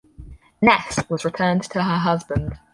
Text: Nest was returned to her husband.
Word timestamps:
Nest 0.63 1.07
was 1.11 1.23
returned 1.23 1.61
to 1.65 1.83
her 1.83 1.97
husband. 1.99 2.57